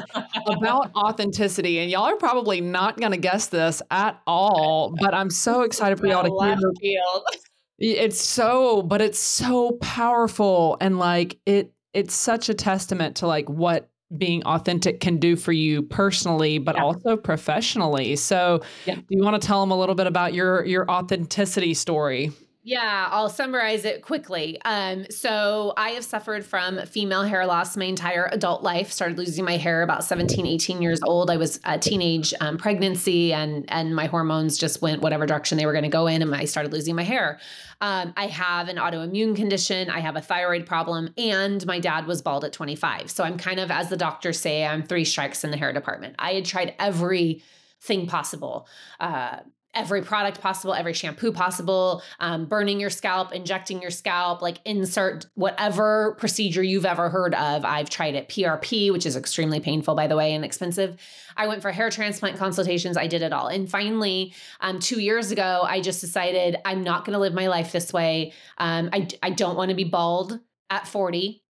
[0.46, 5.30] about authenticity and y'all are probably not going to guess this at all, but I'm
[5.30, 6.98] so excited for y'all to hear.
[7.78, 13.48] It's so, but it's so powerful and like it it's such a testament to like
[13.48, 16.84] what being authentic can do for you personally but yeah.
[16.84, 18.94] also professionally so yeah.
[18.94, 22.30] do you want to tell them a little bit about your your authenticity story
[22.66, 24.60] yeah, I'll summarize it quickly.
[24.64, 28.90] Um, so I have suffered from female hair loss my entire adult life.
[28.90, 31.30] Started losing my hair about 17, 18 years old.
[31.30, 35.64] I was a teenage um, pregnancy and and my hormones just went whatever direction they
[35.64, 37.38] were going to go in and I started losing my hair.
[37.80, 42.20] Um, I have an autoimmune condition, I have a thyroid problem, and my dad was
[42.20, 43.12] bald at 25.
[43.12, 46.16] So I'm kind of, as the doctors say, I'm three strikes in the hair department.
[46.18, 48.66] I had tried everything possible.
[48.98, 49.36] Uh,
[49.76, 55.26] every product possible, every shampoo possible, um, burning your scalp, injecting your scalp, like insert
[55.34, 57.64] whatever procedure you've ever heard of.
[57.64, 58.28] I've tried it.
[58.28, 60.96] PRP, which is extremely painful, by the way, and expensive.
[61.36, 62.96] I went for hair transplant consultations.
[62.96, 63.48] I did it all.
[63.48, 67.48] And finally, um, two years ago, I just decided I'm not going to live my
[67.48, 68.32] life this way.
[68.58, 71.42] Um, I, I don't want to be bald at 40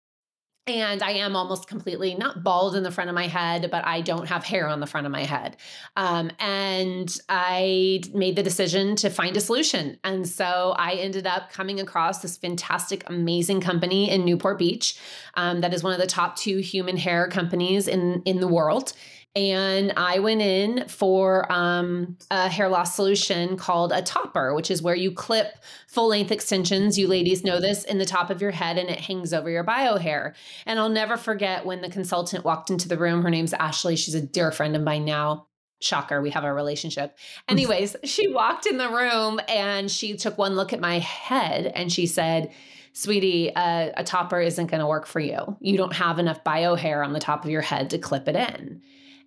[0.67, 4.01] and I am almost completely not bald in the front of my head, but I
[4.01, 5.59] don't have hair on the front of my head.
[5.95, 9.99] Um, and I made the decision to find a solution.
[10.05, 14.99] And so I ended up coming across this fantastic, amazing company in Newport Beach
[15.35, 18.95] um, that is one of the top two human hair companies in, in the world
[19.37, 24.81] and I went in for um, a hair loss solution called a topper, which is
[24.81, 25.57] where you clip
[25.89, 26.97] full length extensions.
[26.97, 29.65] You ladies know this in the top of your head and it hangs over your
[29.65, 30.35] bio hair.
[30.67, 33.23] And I'll never forget when the consultant walked into the room.
[33.23, 33.97] Her name's Ashley.
[33.97, 35.49] She's a dear friend of mine now.
[35.81, 37.19] Shocker, we have a relationship.
[37.49, 41.93] Anyways, she walked in the room and she took one look at my head and
[41.93, 42.53] she said,
[42.93, 45.57] Sweetie, uh, a topper isn't going to work for you.
[45.59, 48.37] You don't have enough bio hair on the top of your head to clip it
[48.37, 48.81] in.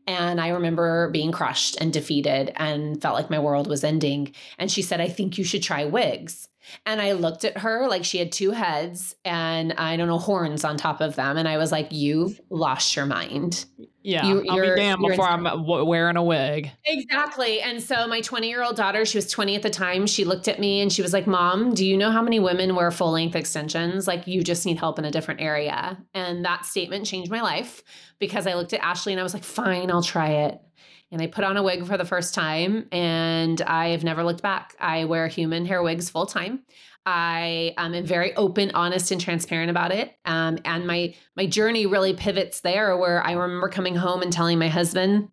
[0.07, 4.33] And I remember being crushed and defeated and felt like my world was ending.
[4.57, 6.47] And she said, I think you should try wigs.
[6.85, 10.63] And I looked at her like she had two heads and I don't know, horns
[10.63, 11.37] on top of them.
[11.37, 13.65] And I was like, You've lost your mind.
[14.03, 14.25] Yeah.
[14.25, 16.71] You, I'll be damned before I'm uh, wearing a wig.
[16.85, 17.59] Exactly.
[17.59, 20.47] And so my 20 year old daughter, she was 20 at the time, she looked
[20.47, 23.11] at me and she was like, Mom, do you know how many women wear full
[23.11, 24.07] length extensions?
[24.07, 25.97] Like, you just need help in a different area.
[26.13, 27.83] And that statement changed my life
[28.17, 30.61] because I looked at Ashley and I was like, Fine, I'll try it
[31.11, 34.41] and I put on a wig for the first time and I have never looked
[34.41, 34.75] back.
[34.79, 36.63] I wear human hair wigs full time.
[37.05, 40.13] I um, am very open, honest, and transparent about it.
[40.25, 44.59] Um, and my my journey really pivots there, where I remember coming home and telling
[44.59, 45.29] my husband,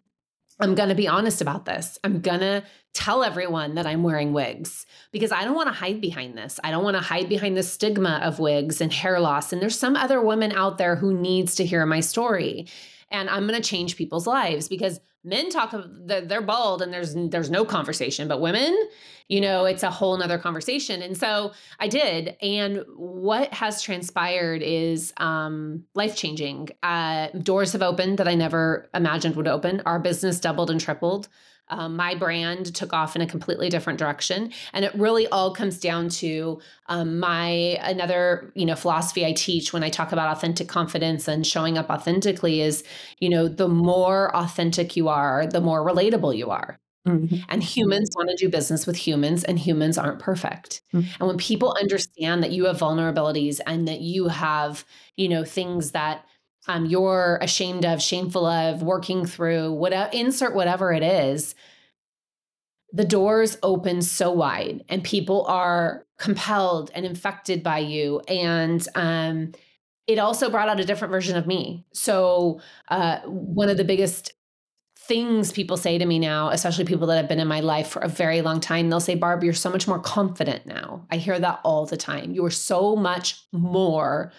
[0.61, 1.99] "I'm going to be honest about this.
[2.05, 6.01] I'm going to tell everyone that I'm wearing wigs because I don't want to hide
[6.01, 6.61] behind this.
[6.63, 9.53] I don't want to hide behind the stigma of wigs and hair loss.
[9.53, 12.69] And there's some other woman out there who needs to hear my story."
[13.11, 17.15] and I'm going to change people's lives because men talk of they're bald and there's
[17.15, 18.77] there's no conversation but women
[19.29, 21.03] you know it's a whole nother conversation.
[21.03, 22.37] And so i did.
[22.43, 28.89] And what has transpired is um, life changing uh, doors have opened that i never
[28.95, 29.83] imagined would open.
[29.87, 31.29] Our business doubled and tripled
[31.69, 35.79] um, my brand took off in a completely different direction and it really all comes
[35.79, 37.49] down to um, my
[37.83, 41.91] another you know philosophy i teach when i talk about authentic confidence and showing up
[41.91, 42.85] authentically is
[43.19, 47.37] you know the more authentic you are the more relatable you are Mm-hmm.
[47.51, 50.81] And humans want to do business with humans, and humans aren't perfect.
[50.95, 51.11] Mm-hmm.
[51.21, 54.85] And when people understand that you have vulnerabilities and that you have,
[55.17, 56.25] you know, things that
[56.67, 61.55] um, you're ashamed of, shameful of, working through, whatever, insert whatever it is,
[62.93, 68.21] the doors open so wide and people are compelled and infected by you.
[68.29, 69.53] And um,
[70.07, 71.85] it also brought out a different version of me.
[71.93, 74.33] So, uh, one of the biggest
[74.97, 78.01] things people say to me now, especially people that have been in my life for
[78.01, 81.07] a very long time, they'll say, Barb, you're so much more confident now.
[81.11, 82.33] I hear that all the time.
[82.33, 84.33] You are so much more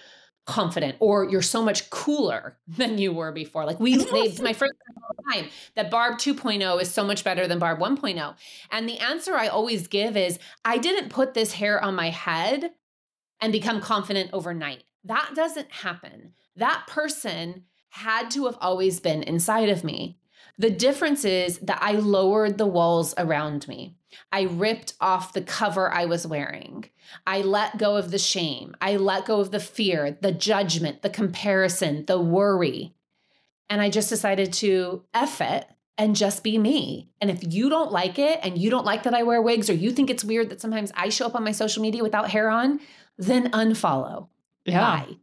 [0.46, 3.66] confident or you're so much cooler than you were before.
[3.66, 4.74] Like we they, my first
[5.32, 8.36] time that Barb 2.0 is so much better than Barb 1.0.
[8.72, 12.72] And the answer I always give is I didn't put this hair on my head
[13.42, 14.84] and become confident overnight.
[15.04, 16.34] That doesn't happen.
[16.56, 20.18] That person had to have always been inside of me.
[20.58, 23.96] The difference is that I lowered the walls around me.
[24.32, 26.90] I ripped off the cover I was wearing.
[27.28, 28.76] I let go of the shame.
[28.80, 32.94] I let go of the fear, the judgment, the comparison, the worry.
[33.70, 37.10] And I just decided to F it and just be me.
[37.22, 39.74] And if you don't like it and you don't like that I wear wigs or
[39.74, 42.50] you think it's weird that sometimes I show up on my social media without hair
[42.50, 42.80] on,
[43.18, 44.28] then unfollow.
[44.66, 44.80] Yeah.
[44.80, 45.18] Why?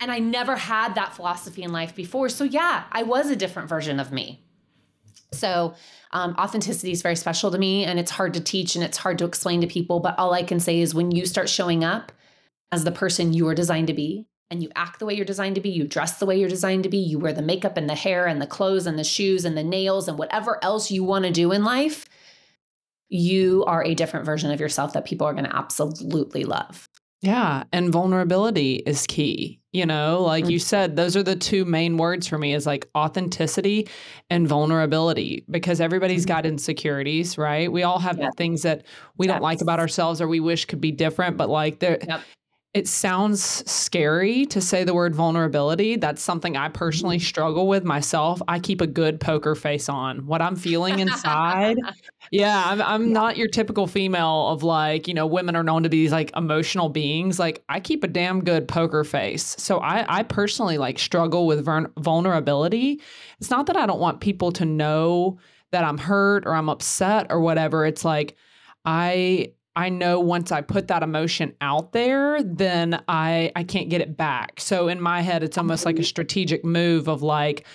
[0.00, 2.28] And I never had that philosophy in life before.
[2.28, 4.42] So, yeah, I was a different version of me.
[5.32, 5.74] So,
[6.10, 9.18] um, authenticity is very special to me and it's hard to teach and it's hard
[9.18, 10.00] to explain to people.
[10.00, 12.12] But all I can say is when you start showing up
[12.70, 15.54] as the person you are designed to be, and you act the way you're designed
[15.54, 17.88] to be, you dress the way you're designed to be, you wear the makeup and
[17.88, 21.02] the hair and the clothes and the shoes and the nails and whatever else you
[21.02, 22.04] want to do in life,
[23.08, 26.86] you are a different version of yourself that people are going to absolutely love.
[27.22, 27.64] Yeah.
[27.72, 29.60] And vulnerability is key.
[29.72, 30.66] You know, like you mm-hmm.
[30.66, 33.88] said, those are the two main words for me is like authenticity
[34.28, 36.34] and vulnerability because everybody's mm-hmm.
[36.34, 37.72] got insecurities, right?
[37.72, 38.28] We all have yeah.
[38.36, 38.84] things that
[39.16, 42.20] we don't like about ourselves or we wish could be different, but like there yep.
[42.74, 45.96] It sounds scary to say the word vulnerability.
[45.96, 47.24] That's something I personally Mm-hmm.
[47.26, 48.40] struggle with myself.
[48.48, 50.24] I keep a good poker face on.
[50.26, 51.76] What I'm feeling inside.
[52.30, 53.12] yeah, I'm, I'm Yeah.
[53.12, 56.30] not your typical female of like, you know, women are known to be these like
[56.34, 57.38] emotional beings.
[57.38, 59.54] Like, I keep a damn good poker face.
[59.58, 63.02] So I, I personally like struggle with vern- vulnerability.
[63.38, 65.38] It's not that I don't want people to know
[65.72, 67.84] that I'm hurt or I'm upset or whatever.
[67.84, 68.34] It's like,
[68.86, 74.00] I I know once I put that emotion out there, then I I can't get
[74.00, 74.60] it back.
[74.60, 77.66] So in my head, it's almost like a strategic move of like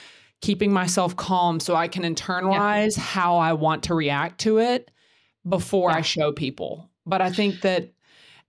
[0.42, 4.92] keeping myself calm so I can internalize how I want to react to it
[5.48, 6.92] before I show people.
[7.08, 7.92] But I think that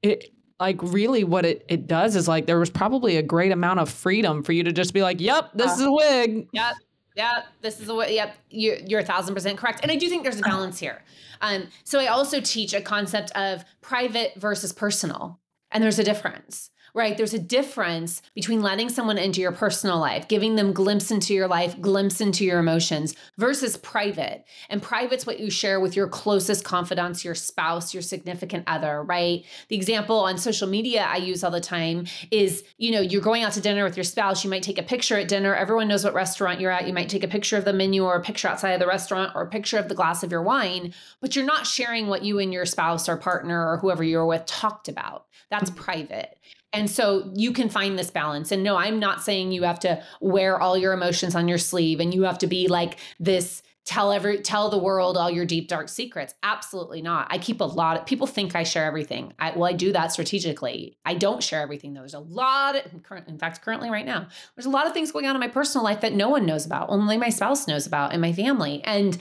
[0.03, 3.81] it like really what it it does is like there was probably a great amount
[3.81, 6.75] of freedom for you to just be like, "Yep, this Uh, is a wig." Yep.
[7.19, 7.47] Yep.
[7.63, 8.15] This is the way.
[8.15, 8.37] Yep.
[8.51, 9.81] You're, you're a thousand percent correct.
[9.83, 10.51] And I do think there's a Uh-huh.
[10.57, 11.03] balance here.
[11.41, 15.41] Um, so I also teach a concept of private versus personal.
[15.71, 17.17] And there's a difference, right?
[17.17, 21.49] There's a difference between letting someone into your personal life, giving them glimpse into your
[21.49, 24.45] life, glimpse into your emotions versus private.
[24.69, 29.45] And private's what you share with your closest confidants, your spouse, your significant other, right?
[29.69, 33.43] The example on social media I use all the time is, you know, you're going
[33.43, 36.05] out to dinner with your spouse, you might take a picture at dinner, everyone knows
[36.05, 38.49] what restaurant you're at, you might take a picture of the menu or a picture
[38.49, 41.45] outside of the restaurant or a picture of the glass of your wine, but you're
[41.45, 45.27] not sharing what you and your spouse or partner or whoever you're with talked about.
[45.51, 45.83] That's mm-hmm.
[45.83, 46.39] private.
[46.73, 48.53] And so you can find this balance.
[48.53, 51.99] And no, I'm not saying you have to wear all your emotions on your sleeve
[52.01, 55.67] and you have to be like this tell every tell the world all your deep
[55.67, 56.35] dark secrets.
[56.43, 57.27] Absolutely not.
[57.31, 59.33] I keep a lot of people think I share everything.
[59.39, 60.99] I well I do that strategically.
[61.07, 62.01] I don't share everything though.
[62.01, 62.85] There's a lot of,
[63.27, 64.29] in fact currently right now.
[64.55, 66.67] There's a lot of things going on in my personal life that no one knows
[66.67, 66.91] about.
[66.91, 68.83] Only my spouse knows about and my family.
[68.85, 69.17] And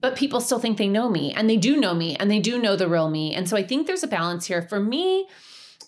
[0.00, 2.60] but people still think they know me and they do know me and they do
[2.60, 3.32] know the real me.
[3.32, 4.62] And so I think there's a balance here.
[4.62, 5.28] For me,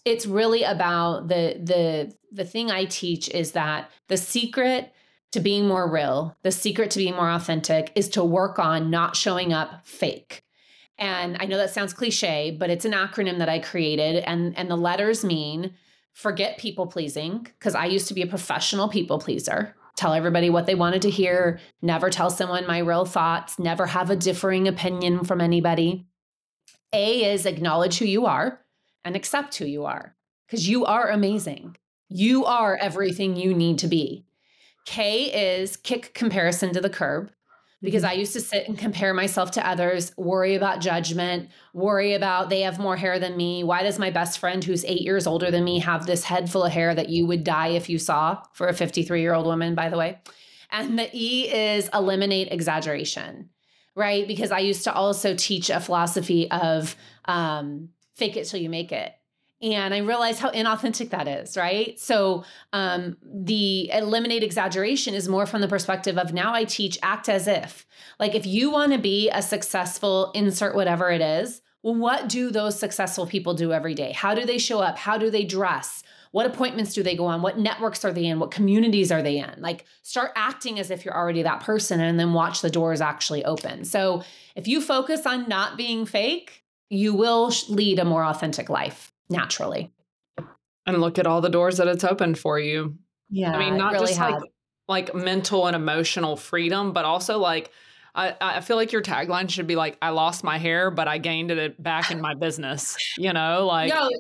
[0.05, 4.93] it's really about the the the thing I teach is that the secret
[5.33, 9.17] to being more real, the secret to being more authentic is to work on not
[9.17, 10.43] showing up fake.
[10.99, 14.71] And I know that sounds cliche, but it's an acronym that I created and and
[14.71, 15.75] the letters mean
[16.13, 19.75] forget people pleasing because I used to be a professional people pleaser.
[19.97, 24.11] Tell everybody what they wanted to hear, never tell someone my real thoughts, never have
[24.11, 26.07] a differing opinion from anybody.
[26.95, 28.62] A is acknowledge who you are
[29.05, 31.77] and accept who you are because you are amazing.
[32.09, 34.27] You are everything you need to be.
[34.85, 37.31] K is kick comparison to the curb
[37.83, 42.49] because I used to sit and compare myself to others, worry about judgment, worry about
[42.49, 43.65] they have more hair than me.
[43.65, 46.65] Why does my best friend, who's eight years older than me, have this head full
[46.65, 49.75] of hair that you would die if you saw for a 53 year old woman,
[49.75, 50.21] by the way?
[50.71, 53.51] And the E is eliminate exaggeration,
[53.97, 54.27] right?
[54.27, 56.97] Because I used to also teach a philosophy of
[57.27, 59.15] um, fake it till you make it.
[59.63, 61.99] And I realize how inauthentic that is, right?
[61.99, 67.29] So um, the eliminate exaggeration is more from the perspective of now I teach act
[67.29, 67.87] as if.
[68.19, 72.51] Like if you want to be a successful insert whatever it is, well, what do
[72.51, 74.11] those successful people do every day?
[74.11, 74.99] How do they show up?
[74.99, 76.03] How do they dress?
[76.33, 77.43] What appointments do they go on?
[77.43, 78.41] What networks are they in?
[78.41, 79.55] What communities are they in?
[79.59, 83.45] Like start acting as if you're already that person and then watch the doors actually
[83.45, 83.85] open.
[83.85, 84.25] So
[84.57, 86.62] if you focus on not being fake,
[86.93, 89.91] you will lead a more authentic life naturally.
[90.85, 92.99] And look at all the doors that it's opened for you.
[93.31, 93.53] Yeah.
[93.53, 94.43] I mean, not really just like
[94.89, 97.71] like mental and emotional freedom, but also like
[98.15, 101.17] I, I feel like your tagline should be like, I lost my hair, but I
[101.17, 102.95] gained it back in my business.
[103.17, 104.11] You know, like no,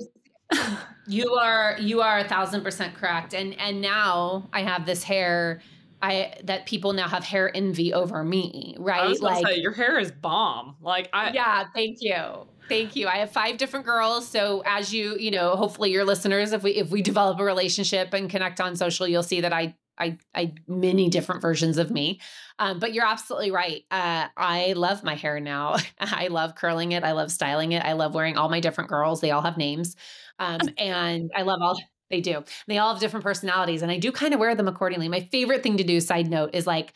[1.06, 3.34] you are you are a thousand percent correct.
[3.34, 5.60] And and now I have this hair
[6.00, 9.02] I that people now have hair envy over me, right?
[9.02, 10.76] I was like say, your hair is bomb.
[10.80, 12.46] Like I yeah, thank you.
[12.72, 13.06] Thank you.
[13.06, 14.26] I have five different girls.
[14.26, 18.14] So as you, you know, hopefully your listeners, if we if we develop a relationship
[18.14, 22.20] and connect on social, you'll see that I I I many different versions of me.
[22.58, 23.84] Um, but you're absolutely right.
[23.90, 25.76] Uh, I love my hair now.
[26.00, 27.04] I love curling it.
[27.04, 27.84] I love styling it.
[27.84, 29.20] I love wearing all my different girls.
[29.20, 29.94] They all have names.
[30.38, 31.78] Um, and I love all
[32.10, 32.44] they do.
[32.68, 33.82] They all have different personalities.
[33.82, 35.08] And I do kind of wear them accordingly.
[35.08, 36.92] My favorite thing to do, side note, is like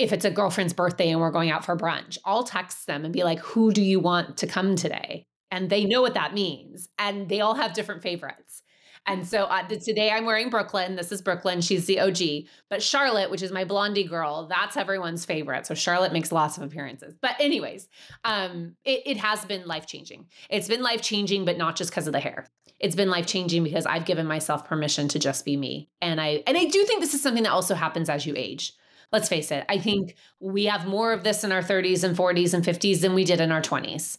[0.00, 3.12] if it's a girlfriend's birthday and we're going out for brunch, I'll text them and
[3.12, 5.26] be like, who do you want to come today?
[5.50, 6.88] And they know what that means.
[6.98, 8.62] And they all have different favorites.
[9.06, 10.96] And so uh, today I'm wearing Brooklyn.
[10.96, 11.60] This is Brooklyn.
[11.60, 12.48] She's the OG.
[12.68, 15.66] But Charlotte, which is my blondie girl, that's everyone's favorite.
[15.66, 17.14] So Charlotte makes lots of appearances.
[17.20, 17.88] But anyways,
[18.24, 20.26] um, it, it has been life changing.
[20.48, 22.46] It's been life changing, but not just because of the hair.
[22.78, 25.88] It's been life changing because I've given myself permission to just be me.
[26.00, 28.72] And I and I do think this is something that also happens as you age.
[29.12, 29.64] Let's face it.
[29.68, 33.14] I think we have more of this in our 30s and 40s and 50s than
[33.14, 34.18] we did in our 20s.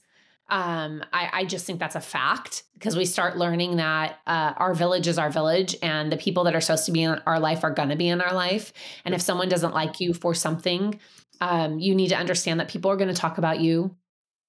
[0.50, 4.74] Um, I, I just think that's a fact because we start learning that uh, our
[4.74, 7.64] village is our village and the people that are supposed to be in our life
[7.64, 8.74] are going to be in our life.
[9.06, 11.00] And if someone doesn't like you for something,
[11.40, 13.96] um, you need to understand that people are going to talk about you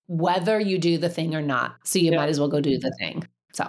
[0.09, 1.77] whether you do the thing or not.
[1.85, 2.19] So you yeah.
[2.19, 3.27] might as well go do the thing.
[3.53, 3.67] So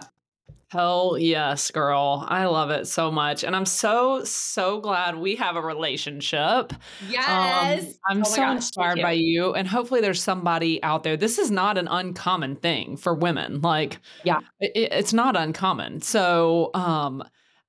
[0.74, 2.26] Hell yes, girl.
[2.28, 3.44] I love it so much.
[3.44, 6.74] And I'm so, so glad we have a relationship.
[7.08, 7.84] Yes.
[7.84, 9.54] Um, I'm oh so gosh, inspired by you.
[9.54, 11.16] And hopefully there's somebody out there.
[11.16, 13.62] This is not an uncommon thing for women.
[13.62, 16.02] Like, yeah, it, it's not uncommon.
[16.02, 17.24] So, um,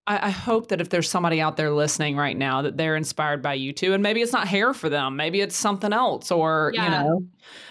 [0.07, 3.41] I, I, hope that if there's somebody out there listening right now that they're inspired
[3.41, 6.73] by you too, and maybe it's not hair for them, maybe it's something else, or
[6.75, 6.85] yeah.
[6.85, 7.21] you know,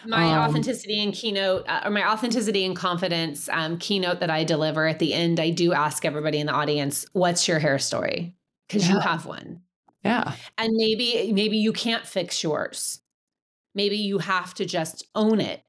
[0.07, 4.43] my um, authenticity and keynote, uh, or my authenticity and confidence um, keynote that I
[4.43, 8.35] deliver at the end, I do ask everybody in the audience, "What's your hair story?"
[8.67, 8.95] Because yeah.
[8.95, 9.61] you have one.
[10.03, 12.99] Yeah, and maybe maybe you can't fix yours.
[13.75, 15.61] Maybe you have to just own it,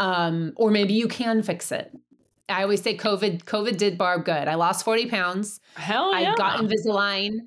[0.00, 1.92] um, or maybe you can fix it.
[2.52, 4.48] I always say COVID, COVID did Barb good.
[4.48, 5.60] I lost 40 pounds.
[5.74, 6.32] Hell yeah.
[6.32, 7.38] I got Invisalign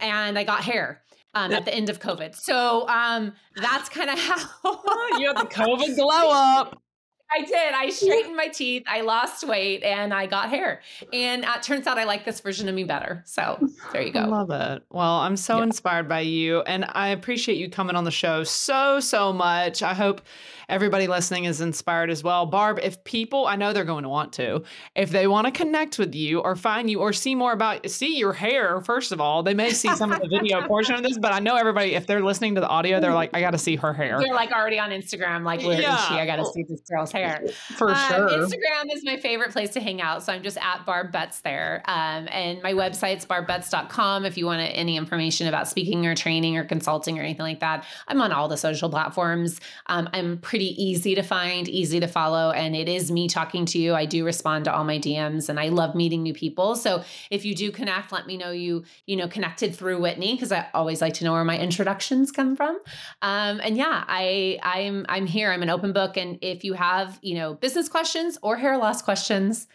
[0.00, 1.02] and I got hair.
[1.34, 2.34] Um, at the end of COVID.
[2.34, 6.82] So um, that's kind of how you have the COVID glow up.
[7.30, 7.74] I did.
[7.74, 8.84] I straightened my teeth.
[8.86, 10.80] I lost weight and I got hair.
[11.12, 13.22] And uh, it turns out I like this version of me better.
[13.26, 13.58] So
[13.92, 14.20] there you go.
[14.20, 14.82] I love it.
[14.90, 15.64] Well, I'm so yeah.
[15.64, 19.82] inspired by you and I appreciate you coming on the show so, so much.
[19.82, 20.22] I hope
[20.70, 22.46] everybody listening is inspired as well.
[22.46, 24.62] Barb, if people, I know they're going to want to,
[24.94, 28.18] if they want to connect with you or find you or see more about, see
[28.18, 31.18] your hair, first of all, they may see some of the video portion of this,
[31.18, 33.58] but I know everybody, if they're listening to the audio, they're like, I got to
[33.58, 34.18] see her hair.
[34.18, 35.96] They're like already on Instagram, like, where yeah.
[35.96, 36.14] is she?
[36.14, 37.17] I got to see this girl's hair.
[37.78, 38.28] For um, sure.
[38.28, 40.22] Instagram is my favorite place to hang out.
[40.22, 41.82] So I'm just at Barb Betts there.
[41.86, 46.64] Um, and my website's barbbetts.com if you want any information about speaking or training or
[46.64, 47.84] consulting or anything like that.
[48.06, 49.60] I'm on all the social platforms.
[49.86, 53.64] Um, I'm pretty pretty easy to find, easy to follow, and it is me talking
[53.64, 53.94] to you.
[53.94, 56.74] I do respond to all my DMs and I love meeting new people.
[56.74, 60.50] So if you do connect, let me know you, you know, connected through Whitney because
[60.50, 62.76] I always like to know where my introductions come from.
[63.22, 65.52] Um, and yeah, I I'm I'm here.
[65.52, 66.16] I'm an open book.
[66.16, 69.68] And if you have, you know, business questions or hair loss questions,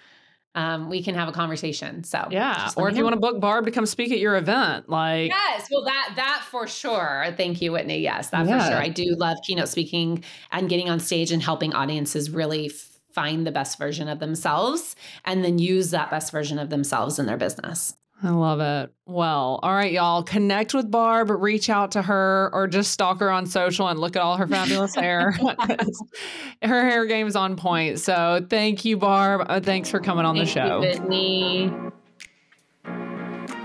[0.56, 2.04] um, we can have a conversation.
[2.04, 4.88] So yeah, or if you want to book Barb to come speak at your event,
[4.88, 7.34] like yes, well that that for sure.
[7.36, 8.00] Thank you, Whitney.
[8.00, 8.60] Yes, that yeah.
[8.60, 8.78] for sure.
[8.78, 12.70] I do love keynote speaking and getting on stage and helping audiences really
[13.14, 17.26] find the best version of themselves and then use that best version of themselves in
[17.26, 17.96] their business.
[18.24, 18.94] I love it.
[19.06, 20.24] Well, all right, y'all.
[20.24, 24.16] Connect with Barb, reach out to her, or just stalk her on social and look
[24.16, 25.32] at all her fabulous hair.
[26.64, 28.00] her hair game is on point.
[28.00, 29.46] So thank you, Barb.
[29.50, 30.82] Uh, thanks for coming on thank the show.
[30.82, 31.74] You, Whitney.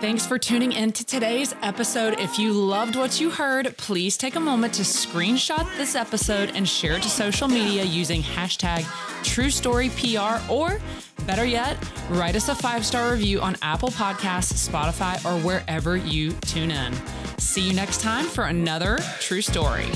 [0.01, 2.21] Thanks for tuning in to today's episode.
[2.21, 6.69] If you loved what you heard, please take a moment to screenshot this episode and
[6.69, 8.83] share it to social media using hashtag
[9.25, 10.81] TrueStoryPR or
[11.27, 11.77] better yet,
[12.11, 16.95] write us a five star review on Apple Podcasts, Spotify, or wherever you tune in.
[17.39, 19.87] See you next time for another true story.